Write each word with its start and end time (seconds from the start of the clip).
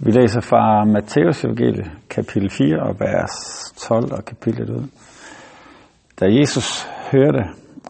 Vi 0.00 0.10
læser 0.10 0.40
fra 0.40 0.84
Matteus 0.84 1.44
evangelie, 1.44 1.90
kapitel 2.10 2.50
4 2.50 2.80
og 2.80 3.00
vers 3.00 3.34
12 3.76 4.12
og 4.12 4.24
kapitlet 4.24 4.70
ud. 4.70 4.84
Da 6.20 6.26
Jesus 6.38 6.86
hørte, 7.12 7.42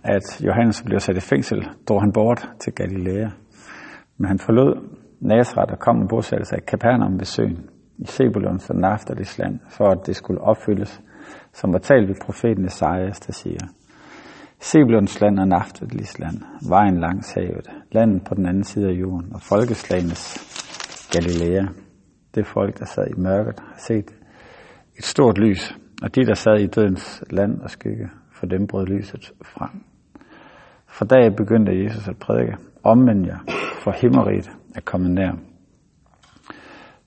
at 0.04 0.41
Johannes 0.47 0.83
blev 0.87 1.01
sat 1.01 1.17
i 1.17 1.21
fængsel, 1.21 1.69
drog 1.89 2.01
han 2.01 2.13
bort 2.13 2.49
til 2.61 2.73
Galilea. 2.73 3.29
Men 4.19 4.29
han 4.29 4.39
forlod 4.39 4.73
Nazareth 5.21 5.73
og 5.73 5.79
kom 5.79 6.03
og 6.03 6.09
bosatte 6.09 6.44
sig 6.44 6.58
i 6.58 6.67
Kapernaum 6.69 7.19
ved 7.19 7.24
søen, 7.24 7.71
i 7.99 8.06
Sebulons 8.06 8.71
og 8.71 8.77
Naftalis 8.77 9.38
land, 9.38 9.61
for 9.69 9.88
at 9.90 10.06
det 10.06 10.17
skulle 10.17 10.40
opfyldes, 10.40 11.01
som 11.53 11.72
var 11.72 11.79
talt 11.79 12.09
ved 12.09 12.17
profeten 12.25 12.65
Esajas, 12.65 13.21
der 13.21 13.33
siger, 13.33 13.65
Sebulons 14.61 15.21
land 15.21 15.38
og 15.38 15.49
Naftalis 15.49 16.19
land, 16.19 16.37
vejen 16.69 17.01
langs 17.01 17.33
havet, 17.33 17.69
landet 17.93 18.25
på 18.29 18.34
den 18.34 18.47
anden 18.47 18.65
side 18.65 18.88
af 18.88 18.93
jorden, 18.93 19.34
og 19.34 19.41
folkeslagenes 19.43 20.23
Galilea. 21.12 21.66
Det 22.38 22.47
folk, 22.47 22.78
der 22.78 22.84
sad 22.84 23.06
i 23.06 23.20
mørket, 23.20 23.60
har 23.60 23.78
set 23.78 24.10
et 24.98 25.05
stort 25.05 25.38
lys, 25.38 25.77
og 26.02 26.15
de, 26.15 26.27
der 26.27 26.34
sad 26.34 26.60
i 26.60 26.66
dødens 26.66 27.24
land 27.30 27.60
og 27.60 27.70
skygge, 27.70 28.10
for 28.33 28.46
dem 28.46 28.66
brød 28.66 28.87
lyset 28.87 29.33
frem. 29.45 29.84
For 30.87 31.05
dag 31.05 31.37
begyndte 31.37 31.82
Jesus 31.82 32.09
at 32.09 32.16
prædike, 32.16 32.56
omvend 32.82 33.27
jer, 33.27 33.38
for 33.82 33.91
himmeriget 33.91 34.51
er 34.77 34.80
kommet 34.80 35.10
nær. 35.10 35.32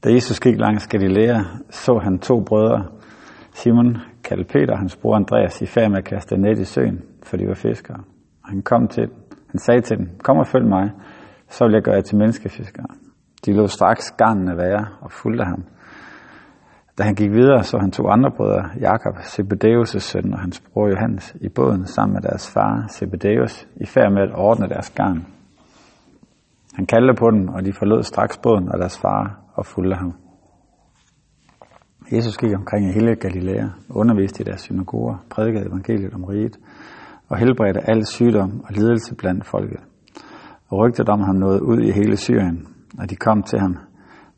Da 0.04 0.14
Jesus 0.14 0.40
gik 0.40 0.60
langs 0.60 0.88
Galilea, 0.88 1.40
så 1.70 2.00
han 2.04 2.20
to 2.20 2.44
brødre, 2.44 2.86
Simon 3.54 3.98
kaldet 4.24 4.48
Peter 4.48 4.74
og 4.74 4.80
hans 4.80 4.96
bror 4.96 5.16
Andreas, 5.16 5.62
i 5.62 5.66
færd 5.66 5.90
med 5.90 5.98
at 5.98 6.06
kaste 6.06 6.38
net 6.38 6.60
i 6.60 6.66
søen, 6.66 7.02
for 7.24 7.38
de 7.38 7.48
var 7.48 7.54
fiskere. 7.54 8.04
Han 8.46 8.62
kom 8.62 8.88
til. 8.88 9.10
Han 9.52 9.60
sagde 9.60 9.82
til 9.82 9.98
dem, 9.98 10.10
kom 10.24 10.38
og 10.38 10.48
følg 10.48 10.66
mig, 10.66 10.92
så 11.50 11.66
vil 11.66 11.74
jeg 11.74 11.84
gøre 11.84 11.96
jer 11.96 12.02
til 12.02 12.18
menneskefiskere. 12.18 12.86
De 13.46 13.54
lå 13.54 13.68
straks 13.68 14.12
garnene 14.12 14.58
være 14.58 14.88
og 15.02 15.12
fulgte 15.12 15.46
ham. 15.46 15.64
Da 16.98 17.04
han 17.04 17.16
gik 17.16 17.32
videre, 17.32 17.64
så 17.64 17.78
han 17.78 17.92
to 17.92 18.08
andre 18.08 18.32
brødre, 18.38 18.70
Jakob, 18.80 19.16
Zebedeus' 19.16 20.00
søn 20.00 20.34
og 20.34 20.40
hans 20.40 20.60
bror 20.60 20.88
Johannes, 20.90 21.36
i 21.42 21.50
båden 21.50 21.86
sammen 21.86 22.14
med 22.14 22.22
deres 22.22 22.52
far, 22.54 22.88
Zebedeus, 22.90 23.68
i 23.76 23.86
færd 23.86 24.12
med 24.14 24.22
at 24.22 24.36
ordne 24.36 24.70
deres 24.70 24.90
garn. 24.90 25.26
Han 26.74 26.86
kaldte 26.86 27.14
på 27.20 27.32
dem, 27.32 27.50
og 27.50 27.66
de 27.66 27.74
forlod 27.74 28.04
straks 28.04 28.38
båden 28.38 28.70
og 28.70 28.80
deres 28.80 29.00
far 29.00 29.40
og 29.54 29.66
fulgte 29.66 29.96
ham. 29.96 30.14
Jesus 32.12 32.38
gik 32.38 32.56
omkring 32.56 32.90
i 32.90 32.94
hele 32.94 33.16
Galilea, 33.16 33.68
underviste 33.90 34.42
i 34.42 34.46
deres 34.46 34.62
synagoger, 34.62 35.16
prædikede 35.30 35.68
evangeliet 35.68 36.14
om 36.14 36.24
riget 36.24 36.60
og 37.30 37.38
helbredte 37.38 37.90
al 37.90 38.06
sygdom 38.06 38.62
og 38.68 38.74
lidelse 38.74 39.16
blandt 39.16 39.46
folket. 39.46 39.80
Og 40.70 40.78
rygtet 40.78 41.10
om 41.10 41.20
ham 41.20 41.36
nåede 41.36 41.64
ud 41.64 41.80
i 41.80 41.92
hele 41.92 42.18
Syrien, 42.18 42.68
og 43.00 43.10
de 43.10 43.16
kom 43.16 43.44
til 43.44 43.60
ham 43.60 43.78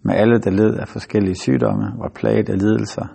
med 0.04 0.16
alle, 0.16 0.40
der 0.40 0.52
led 0.52 0.74
af 0.76 0.88
forskellige 0.88 1.36
sygdomme, 1.36 1.86
var 1.98 2.10
plaget 2.16 2.50
af 2.50 2.58
lidelser, 2.60 3.06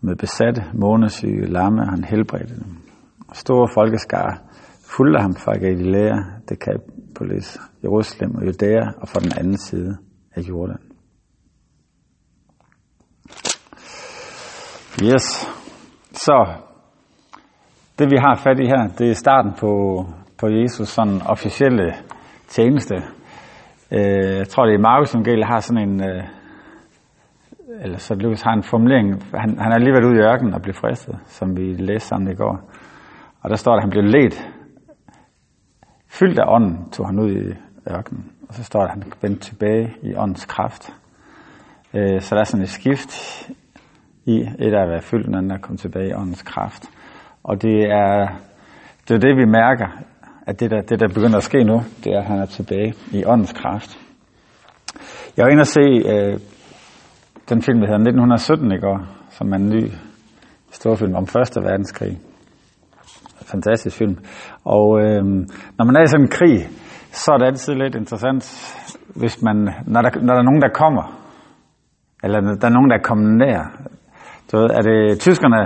med 0.00 0.16
besatte, 0.16 0.62
månesyge, 0.74 1.46
lamme, 1.46 1.86
han 1.86 2.04
helbredte 2.04 2.54
dem. 2.54 2.76
Og 3.28 3.36
store 3.36 3.68
folkeskare 3.74 4.38
fulgte 4.96 5.20
ham 5.20 5.34
fra 5.34 5.52
Galilea, 5.52 6.16
Decapolis, 6.48 7.58
Jerusalem 7.84 8.34
og 8.34 8.46
Judæa 8.46 8.84
og 9.00 9.08
fra 9.08 9.20
den 9.20 9.32
anden 9.38 9.56
side 9.56 9.96
af 10.36 10.40
Jordan. 10.40 10.78
Yes. 15.02 15.26
Så 16.12 16.54
det 17.98 18.10
vi 18.10 18.16
har 18.16 18.40
fat 18.44 18.60
i 18.60 18.66
her, 18.66 18.88
det 18.98 19.10
er 19.10 19.14
starten 19.14 19.52
på, 19.60 20.04
på 20.38 20.46
Jesus 20.48 20.88
sådan 20.88 21.20
officielle 21.26 21.94
tjeneste. 22.48 22.94
Øh, 23.94 24.36
jeg 24.38 24.48
tror, 24.48 24.66
det 24.66 24.74
er 24.74 24.78
Markus 24.78 25.14
Evangeliet 25.14 25.46
har 25.46 25.60
sådan 25.60 25.88
en, 25.88 26.04
øh, 26.04 26.24
eller 27.80 27.98
så 27.98 28.14
Lukas 28.14 28.42
har 28.42 28.52
en 28.52 28.62
formulering. 28.62 29.22
Han, 29.34 29.58
han 29.58 29.72
er 29.72 29.78
lige 29.78 29.92
været 29.92 30.04
ude 30.04 30.16
i 30.16 30.26
ørkenen 30.30 30.54
og 30.54 30.62
blev 30.62 30.74
fristet, 30.74 31.18
som 31.26 31.56
vi 31.56 31.74
læste 31.74 32.08
sammen 32.08 32.32
i 32.32 32.34
går. 32.34 32.70
Og 33.42 33.50
der 33.50 33.56
står, 33.56 33.74
at 33.74 33.82
han 33.82 33.90
blev 33.90 34.04
let. 34.04 34.48
Fyldt 36.08 36.38
af 36.38 36.44
ånden 36.54 36.90
tog 36.90 37.06
han 37.06 37.18
ud 37.18 37.30
i 37.30 37.54
ørkenen. 37.90 38.32
Og 38.48 38.54
så 38.54 38.64
står 38.64 38.80
der, 38.80 38.88
at 38.88 38.94
han 38.94 39.12
vendte 39.22 39.40
tilbage 39.40 39.94
i 40.02 40.14
åndens 40.14 40.44
kraft. 40.44 40.94
Øh, 41.94 42.20
så 42.20 42.34
der 42.34 42.40
er 42.40 42.44
sådan 42.44 42.62
et 42.62 42.68
skift 42.68 43.12
i 44.24 44.40
et 44.58 44.74
af 44.74 44.82
at 44.82 44.88
være 44.88 45.02
fyldt, 45.02 45.28
og 45.28 45.38
anden 45.38 45.50
at 45.50 45.62
komme 45.62 45.76
tilbage 45.76 46.08
i 46.08 46.14
åndens 46.14 46.42
kraft. 46.42 46.84
Og 47.44 47.62
det 47.62 47.90
er, 47.90 48.26
det 49.08 49.14
er 49.14 49.18
det, 49.18 49.36
vi 49.36 49.44
mærker, 49.44 49.88
at 50.46 50.60
det 50.60 50.70
der, 50.70 50.80
det, 50.80 51.00
der 51.00 51.08
begynder 51.08 51.36
at 51.36 51.42
ske 51.42 51.64
nu, 51.64 51.82
det 52.04 52.12
er, 52.12 52.18
at 52.18 52.24
han 52.24 52.38
er 52.38 52.46
tilbage 52.46 52.94
i 53.12 53.24
åndens 53.24 53.52
kraft. 53.52 53.98
Jeg 55.36 55.44
var 55.44 55.50
inde 55.50 55.60
og 55.60 55.66
se 55.66 55.80
øh, 55.80 56.38
den 57.48 57.62
film, 57.62 57.78
der 57.80 57.86
hedder 57.86 58.10
1917 58.10 58.72
i 58.72 58.78
går, 58.78 58.98
som 59.30 59.52
er 59.52 59.56
en 59.56 59.68
ny 59.68 59.82
storfilm 60.70 61.14
om 61.14 61.26
Første 61.26 61.60
Verdenskrig. 61.60 62.18
Fantastisk 63.42 63.96
film. 63.96 64.16
Og 64.64 65.00
øh, 65.00 65.24
når 65.78 65.84
man 65.84 65.96
er 65.96 66.02
i 66.02 66.06
sådan 66.06 66.24
en 66.24 66.28
krig, 66.28 66.68
så 67.10 67.32
er 67.32 67.38
det 67.38 67.46
altid 67.46 67.74
lidt 67.74 67.94
interessant, 67.94 68.44
hvis 69.16 69.42
man, 69.42 69.56
når 69.86 70.02
der, 70.02 70.10
når 70.20 70.32
der 70.34 70.40
er 70.40 70.50
nogen, 70.50 70.62
der 70.62 70.68
kommer, 70.68 71.18
eller 72.24 72.40
der 72.40 72.66
er 72.68 72.76
nogen, 72.76 72.90
der 72.90 72.96
er 72.96 73.02
kommet 73.02 73.36
nær. 73.38 73.60
Du 74.52 74.56
ved, 74.56 74.70
er 74.70 74.82
det 74.82 75.20
tyskerne 75.20 75.56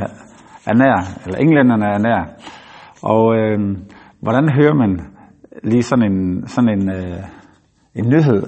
er 0.66 0.74
nær, 0.74 0.98
eller 1.26 1.38
englænderne 1.38 1.86
er 1.86 1.98
nær. 1.98 2.22
Og 3.02 3.36
øh, 3.36 3.58
hvordan 4.20 4.48
hører 4.48 4.74
man 4.74 5.00
lige 5.64 5.82
sådan 5.82 6.12
en, 6.12 6.46
sådan 6.46 6.70
en, 6.70 6.90
øh, 6.90 7.22
en 7.94 8.08
nyhed? 8.08 8.42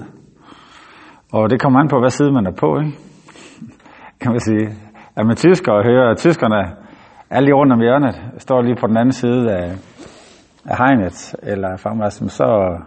Og 1.33 1.49
det 1.49 1.61
kommer 1.61 1.79
an 1.79 1.87
på, 1.87 1.99
hvad 1.99 2.09
side 2.09 2.31
man 2.31 2.47
er 2.47 2.51
på, 2.51 2.79
ikke? 2.79 2.97
kan 4.21 4.31
man 4.31 4.39
sige. 4.39 4.69
Er 5.15 5.23
man 5.23 5.35
tysker 5.35 5.71
og 5.71 5.83
hører, 5.85 6.11
at 6.11 6.17
tyskerne 6.17 6.75
er 7.29 7.41
lige 7.41 7.53
rundt 7.53 7.73
om 7.73 7.79
hjørnet, 7.79 8.15
står 8.37 8.61
lige 8.61 8.75
på 8.81 8.87
den 8.87 8.97
anden 8.97 9.11
side 9.11 9.51
af, 9.51 9.71
af 10.65 10.77
hegnet, 10.77 11.35
eller 11.43 11.77
fremrejsen, 11.77 12.29
så, 12.29 12.77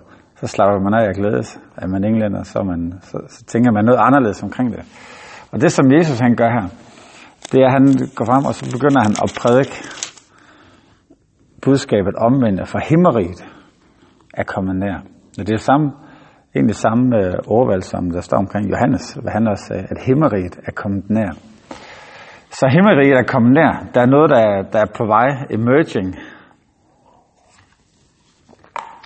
så 0.41 0.47
slapper 0.47 0.81
man 0.81 0.94
af 0.94 1.09
og 1.09 1.14
glædes. 1.14 1.60
Er 1.76 1.87
man 1.87 2.04
englænder, 2.04 2.43
så, 2.43 2.62
man, 2.62 2.93
så, 3.03 3.19
så 3.28 3.44
tænker 3.44 3.72
man 3.72 3.84
noget 3.84 4.00
anderledes 4.03 4.43
omkring 4.43 4.72
det. 4.72 4.82
Og 5.53 5.60
det, 5.60 5.72
som 5.72 5.93
Jesus 5.93 6.19
han 6.19 6.37
gør 6.37 6.50
her, 6.50 6.66
det 7.53 7.60
er, 7.62 7.66
at 7.66 7.72
han 7.72 7.87
går 8.16 8.25
frem, 8.25 8.44
og 8.44 8.54
så 8.54 8.64
begynder 8.75 9.00
han 9.06 9.14
at 9.25 9.28
prædike 9.41 9.75
budskabet 11.62 12.15
omvendt 12.17 12.69
fra 12.69 12.81
himmeriget 12.89 13.45
er 14.34 14.43
kommet 14.43 14.77
nær. 14.77 14.99
Og 15.39 15.47
det 15.47 15.53
er 15.53 15.59
samme, 15.59 15.93
egentlig 16.55 16.77
samme 16.77 17.17
øh, 17.17 17.83
som 17.83 18.11
der 18.11 18.21
står 18.21 18.39
omkring 18.39 18.71
Johannes, 18.71 19.15
hvad 19.23 19.33
han 19.33 19.47
også 19.47 19.65
sagde, 19.65 19.87
at 19.91 19.99
himmeriget 20.06 20.61
er 20.67 20.73
kommet 20.73 21.11
nær. 21.11 21.33
Så 22.50 22.69
himmeriget 22.73 23.19
er 23.19 23.23
kommet 23.23 23.53
nær. 23.53 23.87
Der 23.95 24.00
er 24.00 24.06
noget, 24.06 24.31
der 24.31 24.39
er, 24.39 24.62
der 24.73 24.78
er 24.78 24.91
på 24.99 25.05
vej, 25.06 25.28
emerging. 25.50 26.17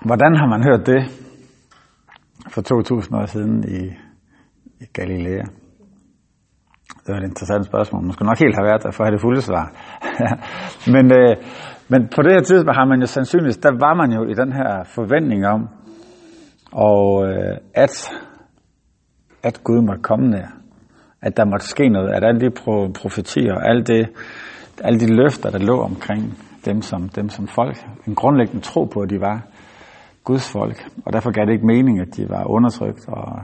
Hvordan 0.04 0.36
har 0.36 0.46
man 0.46 0.62
hørt 0.68 0.86
det 0.86 1.02
for 2.50 2.62
2000 2.62 3.18
år 3.18 3.26
siden 3.26 3.64
i, 3.68 3.80
i 4.80 4.86
Galilea? 4.94 5.42
Det 7.06 7.14
var 7.14 7.20
et 7.20 7.24
interessant 7.24 7.66
spørgsmål. 7.66 8.02
Man 8.02 8.12
skulle 8.12 8.28
nok 8.28 8.38
helt 8.38 8.56
have 8.58 8.66
været 8.66 8.82
der 8.82 8.90
for 8.90 9.04
at 9.04 9.08
have 9.08 9.14
det 9.14 9.20
fulde 9.20 9.40
svar. 9.40 9.66
men, 10.94 11.04
øh, 11.18 11.36
men 11.88 12.08
på 12.14 12.22
det 12.22 12.32
her 12.32 12.40
tidspunkt 12.40 12.76
har 12.76 12.84
man 12.84 13.00
jo 13.00 13.06
sandsynligvis, 13.06 13.56
der 13.56 13.72
var 13.72 13.94
man 13.94 14.12
jo 14.12 14.24
i 14.24 14.34
den 14.34 14.52
her 14.52 14.84
forventning 14.84 15.46
om, 15.46 15.68
og 16.72 17.28
øh, 17.28 17.56
at, 17.74 18.10
at 19.42 19.64
Gud 19.64 19.82
måtte 19.82 20.02
komme 20.02 20.30
nær. 20.30 20.46
At 21.22 21.36
der 21.36 21.44
måtte 21.44 21.66
ske 21.66 21.88
noget. 21.88 22.10
At 22.10 22.24
alle 22.24 22.40
de 22.40 22.50
profetier 23.00 23.54
og 23.54 23.68
alle, 23.68 23.82
det, 23.82 24.08
alle 24.84 25.00
de 25.00 25.16
løfter, 25.16 25.50
der 25.50 25.58
lå 25.58 25.80
omkring 25.80 26.38
dem 26.64 26.82
som, 26.82 27.08
dem 27.08 27.28
som 27.28 27.46
folk, 27.46 27.86
en 28.06 28.14
grundlæggende 28.14 28.60
tro 28.60 28.84
på, 28.84 29.00
at 29.00 29.10
de 29.10 29.20
var 29.20 29.46
Guds 30.24 30.52
folk. 30.52 30.88
Og 31.04 31.12
derfor 31.12 31.30
gav 31.30 31.46
det 31.46 31.52
ikke 31.52 31.66
mening, 31.66 32.00
at 32.00 32.16
de 32.16 32.28
var 32.28 32.44
undertrykt 32.50 33.08
og 33.08 33.42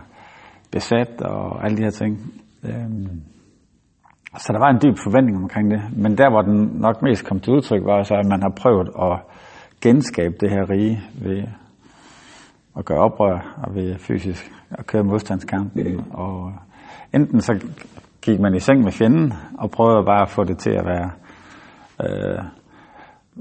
besat 0.70 1.20
og 1.20 1.64
alle 1.64 1.76
de 1.76 1.82
her 1.82 1.90
ting. 1.90 2.19
Øhm, 2.64 3.22
så 4.38 4.52
der 4.52 4.58
var 4.58 4.70
en 4.70 4.81
dyb 4.82 4.96
forventning 5.05 5.37
omkring 5.43 5.70
det. 5.70 5.82
Men 5.96 6.19
der, 6.19 6.31
hvor 6.31 6.43
den 6.43 6.70
nok 6.75 7.02
mest 7.02 7.26
kom 7.26 7.40
til 7.40 7.52
udtryk, 7.52 7.84
var 7.84 8.02
så, 8.02 8.14
at 8.14 8.26
man 8.26 8.43
har 8.43 8.52
prøvet 8.61 8.88
at 9.02 9.20
genskabe 9.81 10.34
det 10.40 10.50
her 10.50 10.70
rige 10.70 11.00
ved 11.14 11.43
at 12.79 12.84
gøre 12.84 12.99
oprør 12.99 13.62
og 13.62 13.75
ved 13.75 13.99
fysisk 13.99 14.52
at 14.70 14.87
køre 14.87 15.05
modstandskampen. 15.05 16.05
Og 16.11 16.52
enten 17.14 17.40
så 17.40 17.67
gik 18.23 18.40
man 18.40 18.55
i 18.55 18.61
seng 18.61 18.84
med 18.84 18.93
fjenden 18.93 19.32
og 19.58 19.70
prøvede 19.70 20.05
bare 20.05 20.23
at 20.23 20.29
få 20.29 20.44
det 20.44 20.58
til 20.58 20.70
at 20.70 20.84
være, 20.87 21.11
øh, 22.05 22.44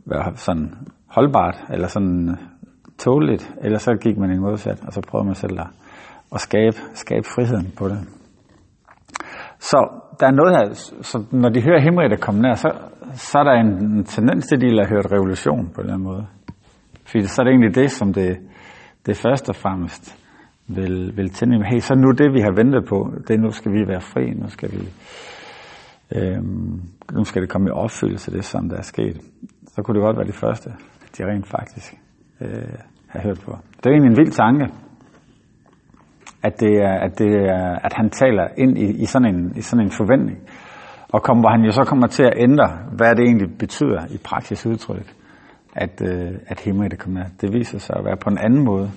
være 0.06 0.36
sådan 0.36 0.74
holdbart 1.08 1.64
eller 1.70 1.88
sådan 1.88 2.38
tåligt, 2.98 3.54
eller 3.62 3.78
så 3.78 3.96
gik 4.02 4.18
man 4.18 4.32
i 4.32 4.38
modsat, 4.40 4.84
og 4.88 4.94
så 4.94 5.02
prøvede 5.08 5.26
man 5.26 5.36
selv 5.36 5.60
at, 5.60 5.68
at 6.34 6.42
skabe, 6.42 6.78
skabe 6.94 7.28
friheden 7.36 7.74
på 7.78 7.88
det. 7.88 8.00
Så 9.60 10.02
der 10.22 10.28
er 10.28 10.32
noget 10.32 10.54
her, 10.58 10.66
så 11.02 11.26
når 11.32 11.50
de 11.50 11.62
hører 11.62 11.82
himmeriget 11.82 12.22
komme 12.22 12.42
nær, 12.42 12.54
så, 12.54 12.70
så 13.14 13.40
er 13.40 13.44
der 13.44 13.52
en, 13.52 13.72
en 13.98 14.04
tendens 14.04 14.48
til, 14.48 14.56
at 14.56 14.62
de 14.62 14.68
har 14.68 14.90
hørt 14.96 15.12
revolution 15.12 15.70
på 15.76 15.82
den 15.82 16.04
måde. 16.04 16.26
Fordi 17.06 17.24
så 17.24 17.42
er 17.42 17.44
det 17.44 17.52
egentlig 17.52 17.76
det, 17.76 17.92
som 17.92 18.14
det, 18.14 18.38
det 19.06 19.18
først 19.18 19.50
og 19.50 19.56
fremmest 19.56 20.18
vil, 20.68 21.18
vil 21.18 21.30
tænde, 21.30 21.66
hey, 21.66 21.80
så 21.80 21.96
nu 21.96 22.12
det, 22.12 22.34
vi 22.34 22.42
har 22.42 22.54
ventet 22.56 22.86
på, 22.90 23.14
det 23.28 23.40
nu 23.40 23.50
skal 23.52 23.72
vi 23.72 23.88
være 23.88 24.02
fri, 24.02 24.26
nu 24.42 24.48
skal 24.48 24.70
vi, 24.72 24.84
øhm, 26.16 26.82
nu 27.12 27.24
skal 27.24 27.42
det 27.42 27.50
komme 27.50 27.68
i 27.68 27.72
opfyldelse, 27.72 28.32
det 28.32 28.46
som 28.46 28.70
der 28.70 28.78
er 28.78 28.82
sket. 28.82 29.22
Så 29.68 29.82
kunne 29.82 29.96
det 29.96 30.06
godt 30.06 30.18
være 30.18 30.28
det 30.28 30.36
første, 30.36 30.70
de 31.18 31.26
rent 31.26 31.48
faktisk 31.48 31.94
øh, 32.42 32.78
har 33.08 33.22
hørt 33.22 33.40
på. 33.46 33.58
Det 33.78 33.86
er 33.86 33.90
egentlig 33.90 34.12
en 34.12 34.18
vild 34.18 34.32
tanke, 34.32 34.66
at, 36.44 36.60
det 36.60 36.74
er, 36.78 36.94
at, 36.94 37.20
det 37.20 37.28
er, 37.28 37.80
at 37.84 37.94
han 37.94 38.10
taler 38.10 38.48
ind 38.58 38.78
i, 38.78 39.02
i, 39.02 39.06
sådan 39.06 39.36
en, 39.36 39.58
i 39.58 39.62
sådan 39.62 39.86
en 39.86 39.92
forventning, 39.92 40.40
og 41.14 41.24
kom, 41.24 41.40
hvor 41.40 41.50
han 41.50 41.62
jo 41.66 41.72
så 41.72 41.84
kommer 41.84 42.08
til 42.08 42.24
at 42.24 42.34
ændre, 42.38 42.68
hvad 42.92 43.16
det 43.16 43.26
egentlig 43.26 43.58
betyder 43.60 44.06
i 44.10 44.18
praksis 44.18 44.66
udtryk, 44.66 45.14
at, 45.76 46.02
øh, 46.02 46.32
at 46.48 46.60
himmeligt 46.60 47.02
kommer. 47.02 47.24
Det 47.42 47.54
viser 47.54 47.80
sig 47.80 47.96
at 48.00 48.06
være 48.06 48.18
på 48.18 48.30
en 48.30 48.38
anden 48.38 48.66
måde, 48.66 48.92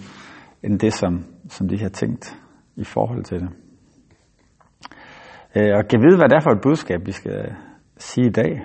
end 0.63 0.79
det, 0.79 0.93
som, 0.93 1.25
som 1.49 1.69
de 1.69 1.79
har 1.83 1.89
tænkt 1.89 2.37
i 2.77 2.85
forhold 2.85 3.25
til 3.25 3.41
det. 3.41 3.49
Øh, 5.57 5.77
og 5.77 5.89
kan 5.89 6.01
vide, 6.01 6.17
hvad 6.17 6.29
det 6.29 6.37
er 6.37 6.41
for 6.41 6.51
et 6.51 6.61
budskab, 6.63 7.07
vi 7.07 7.13
skal 7.13 7.55
sige 7.99 8.27
i 8.27 8.31
dag. 8.31 8.63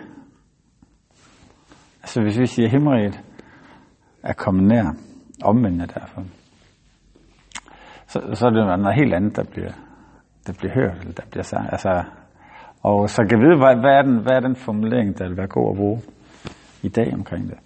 Altså 2.02 2.22
hvis 2.22 2.40
vi 2.40 2.46
siger, 2.46 2.66
at 2.66 2.72
himmeriget 2.72 3.20
er 4.24 4.34
kommet 4.34 4.64
nær, 4.64 4.96
omvendt 5.44 5.96
derfor, 5.96 6.24
så, 8.12 8.18
så 8.34 8.46
er 8.46 8.50
det 8.50 8.80
noget 8.80 8.96
helt 8.96 9.14
andet, 9.14 9.36
der 9.36 9.44
bliver, 9.52 9.72
der 10.48 10.54
bliver 10.60 10.74
hørt, 10.74 10.98
eller 11.00 11.14
der 11.14 11.24
bliver 11.32 11.44
sagt. 11.44 11.68
Altså, 11.72 12.04
og 12.84 13.10
så 13.10 13.26
kan 13.30 13.40
vide, 13.40 13.58
hvad, 13.58 13.76
hvad, 13.84 13.94
er 14.00 14.02
den, 14.02 14.18
hvad 14.24 14.36
er 14.36 14.40
den 14.40 14.56
formulering, 14.56 15.18
der 15.18 15.28
vil 15.28 15.38
være 15.38 15.48
god 15.48 15.72
at 15.72 15.78
bruge 15.78 16.00
i 16.82 16.90
dag 16.90 17.14
omkring 17.14 17.50
det. 17.50 17.58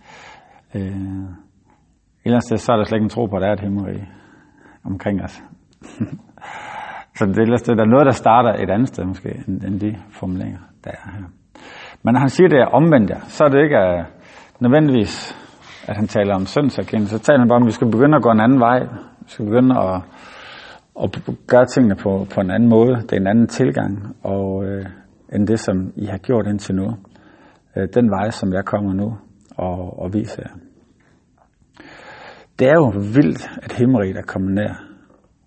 Øh, 0.76 0.82
et 0.82 2.26
eller 2.26 2.38
andet 2.38 2.44
sted, 2.44 2.58
så 2.58 2.72
er 2.72 2.78
der 2.78 2.84
slet 2.84 2.98
ikke 2.98 3.04
en 3.04 3.10
tro 3.10 3.26
på, 3.26 3.36
at 3.36 3.42
der 3.42 3.48
er 3.48 3.54
et 3.54 3.60
himmerige 3.60 4.10
omkring 4.86 5.24
os. 5.24 5.44
så 7.18 7.26
det 7.26 7.38
er, 7.38 7.76
der 7.76 7.84
er 7.84 7.94
noget, 7.96 8.06
der 8.06 8.12
starter 8.12 8.54
et 8.64 8.70
andet 8.70 8.88
sted 8.88 9.06
måske, 9.06 9.44
end, 9.48 9.64
end 9.64 9.80
de 9.80 9.98
formuleringer, 10.12 10.60
der 10.84 10.92
er 10.92 11.12
her. 11.12 11.28
Men 12.04 12.14
når 12.14 12.20
han 12.20 12.30
siger, 12.30 12.48
det 12.48 12.60
er 12.60 12.66
omvendt 12.66 13.10
ja, 13.10 13.20
så 13.20 13.44
er 13.44 13.50
det 13.50 13.64
ikke 13.64 13.78
uh, 13.78 14.06
nødvendigvis, 14.60 15.16
at 15.88 15.96
han 15.96 16.08
taler 16.08 16.36
om 16.36 16.46
syndserkendelse. 16.46 17.18
Så 17.18 17.24
taler 17.24 17.40
han 17.40 17.48
bare 17.48 17.56
om, 17.56 17.64
at 17.64 17.68
vi 17.68 17.72
skal 17.72 17.92
begynde 17.92 18.16
at 18.18 18.24
gå 18.24 18.32
en 18.32 18.40
anden 18.40 18.60
vej. 18.60 18.80
Vi 19.24 19.30
skal 19.30 19.46
begynde 19.46 19.80
at, 19.80 20.02
at 21.04 21.10
gøre 21.48 21.66
tingene 21.66 21.96
på, 21.96 22.28
på 22.34 22.42
en 22.42 22.52
anden 22.52 22.70
måde. 22.70 22.96
Det 22.96 23.12
er 23.12 23.18
en 23.18 23.28
anden 23.28 23.48
tilgang, 23.48 24.16
og, 24.24 24.66
øh, 24.66 24.86
end 25.34 25.48
det, 25.48 25.60
som 25.60 25.94
I 25.96 26.06
har 26.06 26.18
gjort 26.18 26.48
indtil 26.48 26.76
nu. 26.76 26.96
Øh, 27.76 27.88
den 27.94 28.10
vej, 28.10 28.30
som 28.30 28.54
jeg 28.54 28.66
kommer 28.66 28.94
nu 28.94 29.18
og, 29.58 30.00
og 30.00 30.14
viser 30.14 30.44
jer. 30.46 30.56
Det 32.60 32.68
er 32.68 32.74
jo 32.74 32.90
vildt, 32.90 33.50
at 33.64 33.72
himmeriget 33.72 34.18
er 34.18 34.22
kommet 34.22 34.54
nær. 34.54 34.84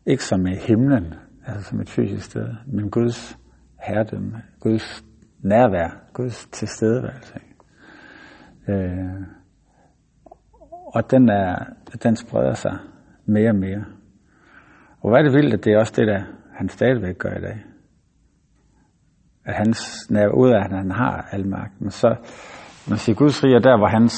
Ikke 0.07 0.25
som 0.25 0.47
i 0.47 0.55
himlen, 0.55 1.15
altså 1.47 1.69
som 1.69 1.81
et 1.81 1.91
fysisk 1.91 2.25
sted, 2.25 2.49
men 2.67 2.91
Guds 2.91 3.39
herredømme, 3.83 4.43
Guds 4.61 5.05
nærvær, 5.43 6.01
Guds 6.13 6.47
tilstedeværelse. 6.47 7.35
Øh, 8.69 9.23
og 10.95 11.11
den, 11.11 11.29
er, 11.29 11.65
den 12.03 12.17
spreder 12.17 12.55
sig 12.55 12.79
mere 13.27 13.51
og 13.51 13.57
mere. 13.57 13.85
Og 15.01 15.11
hvad 15.11 15.19
er 15.19 15.23
det 15.23 15.33
vildt, 15.33 15.55
at 15.55 15.65
det 15.65 15.73
er 15.73 15.79
også 15.79 15.93
det, 15.97 16.07
der 16.07 16.23
han 16.57 16.69
stadigvæk 16.69 17.19
gør 17.19 17.31
i 17.31 17.41
dag. 17.41 17.59
At 19.45 19.55
han 19.55 19.75
snæver 19.75 20.33
ud 20.33 20.51
af, 20.51 20.65
at 20.65 20.73
han 20.73 20.91
har 20.91 21.29
al 21.33 21.47
magten. 21.49 21.91
Så 21.91 22.17
man 22.89 22.99
siger, 22.99 23.17
Guds 23.17 23.45
rige 23.45 23.55
er 23.55 23.61
der, 23.61 23.79
hvor 23.79 23.89
hans, 23.89 24.15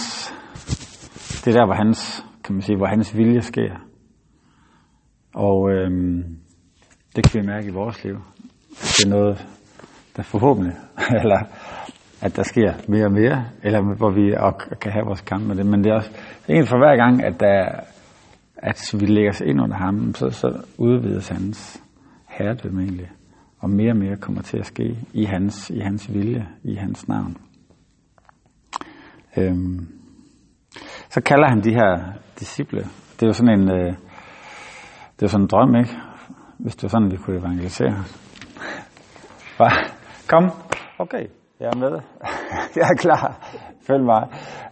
det 1.44 1.54
er 1.54 1.58
der, 1.58 1.66
hvor 1.66 1.74
hans, 1.74 2.24
kan 2.44 2.54
man 2.54 2.62
sige, 2.62 2.76
hvor 2.76 2.86
hans 2.86 3.16
vilje 3.16 3.42
sker. 3.42 3.74
Og 5.34 5.70
øhm, 5.70 6.38
det 7.16 7.24
kan 7.24 7.42
vi 7.42 7.46
mærke 7.46 7.68
i 7.68 7.72
vores 7.72 8.04
liv. 8.04 8.16
Det 8.70 9.04
er 9.04 9.08
noget, 9.08 9.46
der 10.16 10.22
forhåbentlig, 10.22 10.74
eller 11.22 11.40
at 12.20 12.36
der 12.36 12.42
sker 12.42 12.72
mere 12.88 13.04
og 13.04 13.12
mere, 13.12 13.44
eller 13.62 13.94
hvor 13.96 14.10
vi 14.10 14.34
og 14.34 14.58
kan 14.80 14.92
have 14.92 15.06
vores 15.06 15.20
kamp 15.20 15.46
med 15.46 15.56
det. 15.56 15.66
Men 15.66 15.84
det 15.84 15.90
er 15.90 15.94
også 15.94 16.10
egentlig 16.48 16.68
for 16.68 16.78
hver 16.78 16.96
gang, 16.96 17.24
at, 17.24 17.40
der, 17.40 17.80
at 18.62 18.94
vi 19.00 19.06
lægger 19.06 19.30
os 19.30 19.40
ind 19.40 19.60
under 19.60 19.76
ham, 19.76 20.14
så, 20.14 20.30
så 20.30 20.62
udvides 20.78 21.28
hans 21.28 21.82
herredømme 22.28 22.82
egentlig. 22.82 23.10
Og 23.58 23.70
mere 23.70 23.90
og 23.90 23.96
mere 23.96 24.16
kommer 24.16 24.42
til 24.42 24.58
at 24.58 24.66
ske 24.66 24.98
i 25.12 25.24
hans, 25.24 25.70
i 25.70 25.78
hans 25.78 26.14
vilje, 26.14 26.48
i 26.62 26.74
hans 26.74 27.08
navn. 27.08 27.36
Øhm, 29.36 29.88
så 31.10 31.20
kalder 31.20 31.48
han 31.48 31.60
de 31.64 31.70
her 31.70 32.12
disciple. 32.38 32.78
Det 33.14 33.22
er 33.22 33.26
jo 33.26 33.32
sådan 33.32 33.60
en, 33.60 33.70
øh, 33.70 33.94
det 35.16 35.22
er 35.22 35.26
sådan 35.26 35.44
en 35.44 35.48
drøm, 35.48 35.76
ikke? 35.76 35.96
Hvis 36.58 36.76
det 36.76 36.82
var 36.82 36.88
sådan, 36.88 37.10
vi 37.10 37.16
kunne 37.16 37.38
evangelisere. 37.38 38.04
Bare, 39.58 39.84
kom, 40.28 40.50
okay, 40.98 41.26
jeg 41.60 41.66
er 41.66 41.76
med. 41.76 42.00
jeg 42.76 42.86
er 42.92 42.96
klar. 42.98 43.48
Følg 43.86 44.04
mig. 44.04 44.28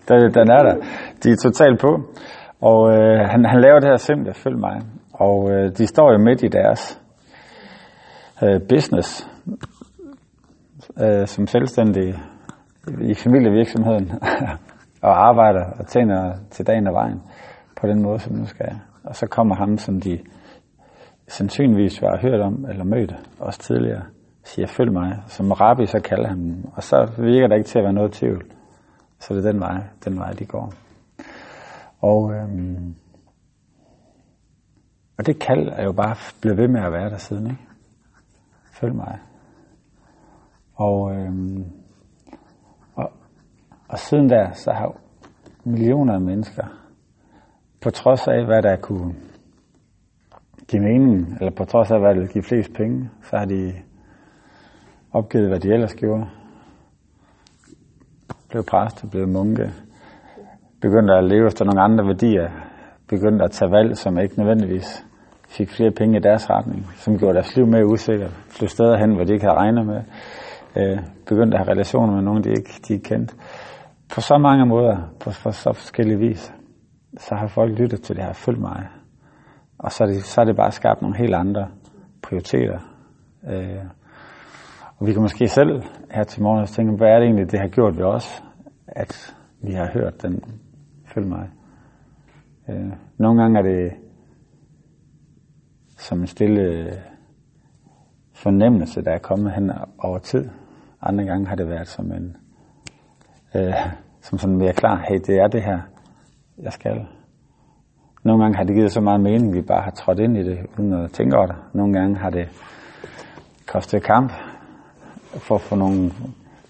Den, 0.09 0.35
den 0.35 0.51
er 0.51 0.63
der. 0.63 0.75
De 1.23 1.31
er 1.31 1.37
totalt 1.43 1.81
på. 1.81 1.91
Og 2.71 2.81
øh, 2.97 3.21
han, 3.33 3.45
han 3.45 3.61
laver 3.61 3.81
det 3.81 3.89
her 3.89 3.97
simple, 3.97 4.35
følg 4.35 4.59
mig. 4.59 4.81
Og 5.13 5.51
øh, 5.51 5.73
de 5.79 5.87
står 5.87 6.13
jo 6.13 6.19
midt 6.19 6.43
i 6.43 6.49
deres 6.49 7.01
øh, 8.43 8.61
business 8.69 9.31
øh, 11.03 11.27
som 11.27 11.47
selvstændige 11.47 12.15
i 13.01 13.15
familievirksomheden 13.15 14.13
og 15.09 15.27
arbejder 15.29 15.65
og 15.79 15.87
tjener 15.87 16.35
til 16.51 16.67
dagen 16.67 16.87
og 16.87 16.95
vejen 16.95 17.23
på 17.81 17.87
den 17.87 18.03
måde, 18.03 18.19
som 18.19 18.33
nu 18.37 18.47
skal. 18.47 18.73
Og 19.05 19.17
så 19.17 19.27
kommer 19.27 19.55
ham, 19.55 19.79
som 19.79 20.01
de 20.01 20.19
sandsynligvis 21.29 21.99
har 21.99 22.19
hørt 22.23 22.41
om 22.41 22.67
eller 22.71 22.85
mødt 22.85 23.15
også 23.41 23.61
tidligere, 23.61 24.03
siger, 24.45 24.67
følg 24.67 24.93
mig. 24.93 25.19
Som 25.27 25.53
rabbi, 25.53 25.87
så 25.87 26.01
kalder 26.05 26.29
han 26.29 26.39
dem. 26.39 26.65
Og 26.77 26.83
så 26.83 27.13
virker 27.19 27.47
der 27.49 27.57
ikke 27.57 27.69
til 27.69 27.79
at 27.79 27.85
være 27.85 27.93
noget 27.93 28.13
tvivl. 28.13 28.45
Så 29.21 29.35
det 29.35 29.47
er 29.47 29.53
den 29.53 29.61
vej, 29.61 29.77
den 30.05 30.19
vej 30.19 30.31
de 30.31 30.45
går. 30.45 30.73
Og, 32.01 32.35
øhm, 32.35 32.95
og 35.19 35.27
det 35.27 35.39
kald 35.39 35.69
er 35.69 35.85
jo 35.85 35.93
bare 35.93 36.17
blevet 36.41 36.59
ved 36.59 36.69
med 36.69 36.81
at 36.81 36.93
være 36.93 37.11
der 37.11 37.17
siden, 37.17 37.47
ikke? 37.47 37.63
Følg 38.73 38.95
mig. 38.95 39.19
Og, 40.75 41.15
øhm, 41.15 41.65
og, 42.95 43.13
og 43.89 43.99
siden 43.99 44.29
der, 44.29 44.53
så 44.53 44.73
har 44.73 45.01
millioner 45.65 46.15
af 46.15 46.21
mennesker, 46.21 46.65
på 47.81 47.91
trods 47.91 48.29
af, 48.29 48.45
hvad 48.45 48.63
der 48.63 48.77
kunne 48.77 49.15
give 50.69 50.83
mening, 50.83 51.37
eller 51.41 51.51
på 51.51 51.65
trods 51.65 51.91
af, 51.91 52.01
hvad 52.01 52.15
der 52.15 52.27
give 52.27 52.45
flest 52.45 52.73
penge, 52.73 53.11
så 53.23 53.37
har 53.37 53.45
de 53.45 53.73
opgivet, 55.13 55.49
hvad 55.49 55.61
de 55.61 55.69
ellers 55.69 55.95
gjorde. 55.95 56.27
Blev 58.49 58.65
præster, 58.65 59.09
blev 59.09 59.29
munke, 59.29 59.73
begyndte 60.87 61.15
at 61.15 61.25
leve 61.25 61.47
efter 61.47 61.65
nogle 61.65 61.83
andre 61.83 62.05
værdier, 62.07 62.49
begyndte 63.09 63.45
at 63.45 63.51
tage 63.51 63.71
valg, 63.71 63.97
som 63.97 64.19
ikke 64.19 64.39
nødvendigvis 64.39 65.05
fik 65.49 65.71
flere 65.71 65.91
penge 65.91 66.17
i 66.19 66.21
deres 66.21 66.51
retning, 66.51 66.87
som 66.95 67.19
gjorde 67.19 67.35
deres 67.35 67.57
liv 67.57 67.67
mere 67.67 67.87
usikkert, 67.87 68.31
flyttede 68.31 68.71
steder 68.71 68.97
hen, 68.97 69.15
hvor 69.15 69.25
de 69.25 69.33
ikke 69.33 69.47
havde 69.47 69.59
regnet 69.59 69.87
med, 69.87 70.01
øh, 70.77 70.99
begyndte 71.27 71.57
at 71.57 71.61
have 71.61 71.73
relationer 71.75 72.15
med 72.15 72.23
nogen, 72.23 72.45
de 72.45 72.51
ikke, 72.51 72.71
de 72.89 72.93
ikke 72.95 73.09
kendte. 73.09 73.35
På 74.15 74.21
så 74.21 74.39
mange 74.39 74.67
måder, 74.67 74.97
på, 75.21 75.31
på 75.43 75.51
så 75.51 75.73
forskellige 75.73 76.19
vis, 76.19 76.53
så 77.19 77.35
har 77.35 77.47
folk 77.47 77.79
lyttet 77.79 78.03
til 78.03 78.17
det 78.17 78.25
her, 78.25 78.33
følg 78.33 78.61
mig. 78.61 78.87
Og 79.79 79.93
så 79.93 80.05
er, 80.05 80.09
det, 80.09 80.25
så 80.25 80.41
er 80.41 80.45
det 80.45 80.57
bare 80.57 80.73
skabt 80.73 81.03
nogle 81.03 81.17
helt 81.17 81.35
andre 81.35 81.69
prioriteter. 82.23 82.79
Øh, 83.51 83.85
og 84.99 85.07
vi 85.07 85.13
kan 85.13 85.23
måske 85.23 85.49
selv 85.49 85.83
her 86.11 86.25
til 86.25 86.43
morgen 86.43 86.67
tænke, 86.67 86.97
hvad 86.97 87.09
er 87.09 87.19
det 87.19 87.25
egentlig, 87.25 87.51
det 87.53 87.61
har 87.61 87.69
gjort 87.69 87.97
ved 87.99 88.05
os, 88.05 88.43
at 88.87 89.37
vi 89.63 89.73
har 89.73 89.91
hørt 89.93 90.23
den, 90.23 90.45
følg 91.17 91.29
mig. 91.29 91.51
Øh, 92.69 92.93
nogle 93.19 93.43
gange 93.43 93.59
er 93.59 93.63
det 93.63 93.93
som 95.99 96.21
en 96.21 96.27
stille 96.27 96.61
øh, 96.61 96.93
fornemmelse, 98.35 99.03
der 99.03 99.11
er 99.11 99.19
kommet 99.19 99.53
hen 99.53 99.73
over 99.99 100.19
tid. 100.19 100.49
Andre 101.03 101.25
gange 101.25 101.47
har 101.47 101.57
det 101.57 101.69
været 101.69 101.89
som 101.89 102.13
en 102.13 102.37
øh, 103.55 103.75
som 104.21 104.39
sådan 104.39 104.57
mere 104.57 104.73
klar, 104.73 105.05
hey, 105.09 105.21
det 105.27 105.39
er 105.39 105.47
det 105.47 105.63
her, 105.63 105.81
jeg 106.59 106.73
skal. 106.73 107.07
Nogle 108.23 108.43
gange 108.43 108.57
har 108.57 108.65
det 108.65 108.75
givet 108.75 108.93
så 108.93 109.01
meget 109.01 109.21
mening, 109.21 109.55
vi 109.55 109.63
bare 109.63 109.83
har 109.83 109.91
trådt 109.91 110.19
ind 110.19 110.37
i 110.37 110.43
det, 110.43 110.59
uden 110.79 110.93
at 110.93 111.11
tænke 111.11 111.37
over 111.37 111.47
det. 111.47 111.57
Nogle 111.73 111.93
gange 111.93 112.17
har 112.17 112.31
det 112.31 112.49
kostet 113.67 114.03
kamp 114.03 114.33
for 115.39 115.55
at 115.55 115.61
få 115.61 115.77
nogle 115.77 116.11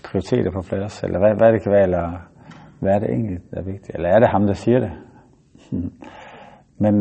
prioriteter 0.04 0.50
på 0.50 0.62
plads, 0.62 1.02
eller 1.02 1.18
hvad, 1.18 1.34
hvad 1.34 1.52
det 1.52 1.62
kan 1.62 1.72
være, 1.72 1.82
eller 1.82 2.12
hvad 2.80 2.94
er 2.94 2.98
det 2.98 3.10
egentlig, 3.10 3.38
der 3.50 3.58
er 3.60 3.64
vigtigt, 3.64 3.90
eller 3.94 4.08
er 4.08 4.18
det 4.18 4.28
ham, 4.28 4.46
der 4.46 4.54
siger 4.54 4.80
det? 4.80 4.92
men, 6.82 6.94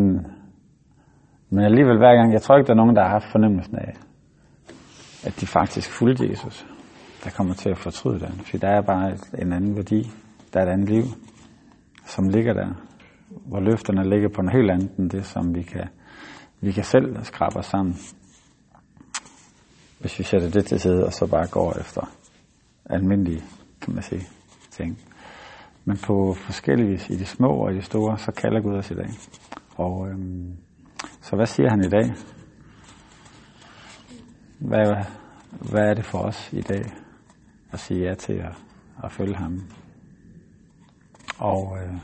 men 1.49 1.65
alligevel 1.65 1.97
hver 1.97 2.15
gang, 2.15 2.33
jeg 2.33 2.41
tror 2.41 2.57
ikke, 2.57 2.67
der 2.67 2.73
er 2.73 2.77
nogen, 2.83 2.95
der 2.95 3.03
har 3.03 3.09
haft 3.09 3.31
fornemmelsen 3.31 3.75
af, 3.75 3.93
at 5.25 5.41
de 5.41 5.47
faktisk 5.47 5.91
fulgte 5.91 6.29
Jesus, 6.29 6.67
der 7.23 7.29
kommer 7.29 7.53
til 7.53 7.69
at 7.69 7.77
fortryde 7.77 8.19
det. 8.19 8.29
For 8.45 8.57
der 8.57 8.69
er 8.69 8.81
bare 8.81 9.17
en 9.39 9.53
anden 9.53 9.75
værdi, 9.75 10.11
der 10.53 10.59
er 10.59 10.65
et 10.65 10.69
andet 10.69 10.89
liv, 10.89 11.03
som 12.05 12.29
ligger 12.29 12.53
der, 12.53 12.67
hvor 13.45 13.59
løfterne 13.59 14.09
ligger 14.09 14.29
på 14.29 14.41
en 14.41 14.49
helt 14.49 14.71
anden 14.71 14.91
end 14.97 15.09
det, 15.09 15.25
som 15.25 15.55
vi 15.55 15.61
kan 15.61 15.87
vi 16.61 16.71
kan 16.71 16.83
selv 16.83 17.23
skrabe 17.23 17.57
os 17.57 17.65
sammen, 17.65 17.95
hvis 19.99 20.19
vi 20.19 20.23
sætter 20.23 20.49
det 20.49 20.65
til 20.65 20.79
side, 20.79 21.05
og 21.05 21.13
så 21.13 21.27
bare 21.27 21.47
går 21.47 21.79
efter 21.79 22.11
almindelige, 22.85 23.43
kan 23.81 23.93
man 23.93 24.03
sige, 24.03 24.27
ting. 24.71 24.99
Men 25.85 25.97
på 25.97 26.33
forskellige 26.33 26.89
vis, 26.89 27.09
i 27.09 27.15
de 27.15 27.25
små 27.25 27.47
og 27.47 27.71
i 27.73 27.75
de 27.75 27.81
store, 27.81 28.17
så 28.17 28.31
kalder 28.31 28.61
Gud 28.61 28.77
os 28.77 28.91
i 28.91 28.95
dag. 28.95 29.09
Og 29.75 30.09
øhm, 30.09 30.57
så 31.21 31.35
hvad 31.35 31.45
siger 31.45 31.69
han 31.69 31.85
i 31.85 31.89
dag? 31.89 32.13
Hvad, 34.59 35.05
hvad 35.71 35.89
er 35.89 35.93
det 35.93 36.05
for 36.05 36.17
os 36.17 36.53
i 36.53 36.61
dag 36.61 36.85
at 37.71 37.79
sige 37.79 37.99
ja 37.99 38.15
til 38.15 38.33
at, 38.33 38.57
at 39.03 39.11
følge 39.11 39.35
ham? 39.35 39.61
Og 41.39 41.77
øh, 41.77 41.95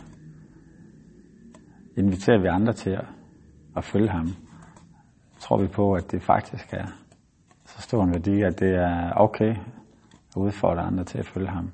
inviterer 1.98 2.42
vi 2.42 2.48
andre 2.48 2.74
til 2.74 2.90
at, 2.90 3.06
at 3.78 3.84
følge 3.84 4.10
ham, 4.10 4.28
tror 5.40 5.62
vi 5.62 5.68
på, 5.68 5.94
at 5.94 6.12
det 6.12 6.24
faktisk 6.24 6.74
er 6.74 6.88
så 7.66 7.82
stor 7.82 8.04
en 8.04 8.12
værdi, 8.12 8.42
at 8.42 8.60
det 8.60 8.76
er 8.76 9.14
okay 9.16 9.56
at 10.36 10.38
udfordre 10.38 10.82
andre 10.82 11.04
til 11.04 11.18
at 11.18 11.26
følge 11.26 11.48
ham. 11.48 11.72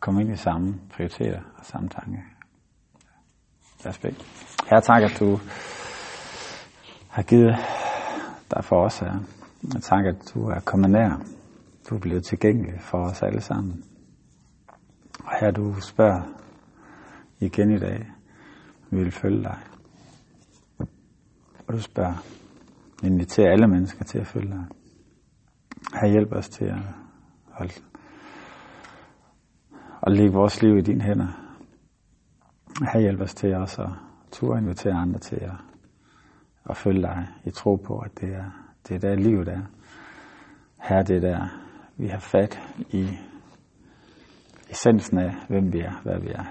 Og 0.00 0.02
komme 0.02 0.20
ind 0.20 0.32
i 0.32 0.36
samme 0.36 0.80
prioriteter 0.92 1.40
og 1.58 1.64
samme 1.64 1.88
tanke. 1.88 2.22
Respekt. 3.86 4.24
Her 4.70 4.80
tak, 4.80 5.02
at 5.02 5.16
du 5.20 5.38
har 7.08 7.22
givet 7.22 7.56
dig 8.54 8.64
for 8.64 8.84
os 8.84 8.98
her. 8.98 9.18
Og 9.74 9.82
tak, 9.82 10.04
at 10.06 10.32
du 10.34 10.48
er 10.48 10.60
kommet 10.60 10.90
nær. 10.90 11.22
Du 11.90 11.94
er 11.94 12.00
blevet 12.00 12.24
tilgængelig 12.24 12.80
for 12.80 12.98
os 12.98 13.22
alle 13.22 13.40
sammen. 13.40 13.84
Og 15.24 15.32
her 15.40 15.50
du 15.50 15.80
spørger 15.80 16.22
igen 17.40 17.70
i 17.70 17.78
dag, 17.78 18.06
vi 18.90 18.98
vil 18.98 19.12
følge 19.12 19.42
dig. 19.42 19.58
Og 21.66 21.74
du 21.74 21.80
spørger, 21.80 22.24
inviterer 23.02 23.52
alle 23.52 23.68
mennesker 23.68 24.04
til 24.04 24.18
at 24.18 24.26
følge 24.26 24.50
dig. 24.50 24.64
Her 26.00 26.08
hjælp 26.08 26.32
os 26.32 26.48
til 26.48 26.64
at 26.64 26.78
holde, 27.50 27.72
og 30.02 30.12
lægge 30.12 30.32
vores 30.32 30.62
liv 30.62 30.76
i 30.76 30.80
dine 30.80 31.04
hænder. 31.04 31.28
Her 32.92 33.00
hjælp 33.00 33.20
os 33.20 33.34
til 33.34 33.54
også 33.54 33.82
at 33.82 33.90
turde 34.32 34.60
invitere 34.60 34.92
andre 34.92 35.18
til 35.18 35.36
at, 35.36 35.52
at 36.70 36.76
følge 36.76 37.02
dig 37.02 37.28
i 37.44 37.50
tro 37.50 37.76
på, 37.76 37.98
at 37.98 38.20
det 38.20 38.34
er, 38.34 38.50
det 38.88 38.94
er 38.94 38.98
der 38.98 39.14
livet 39.14 39.48
er. 39.48 39.62
Her 40.82 41.02
det 41.02 41.16
er 41.16 41.20
der, 41.20 41.48
vi 41.96 42.06
har 42.06 42.18
fat 42.18 42.60
i 42.90 43.08
essensen 44.70 45.18
af, 45.18 45.34
hvem 45.48 45.72
vi 45.72 45.80
er, 45.80 46.02
hvad 46.02 46.20
vi 46.20 46.28
er. 46.28 46.44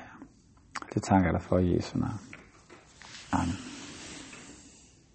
Det 0.93 1.03
takker 1.03 1.27
jeg 1.27 1.33
dig 1.33 1.41
for 1.41 1.57
i 1.57 1.75
Jesu 1.75 1.99
navn. 1.99 2.19
Amen. 3.31 3.68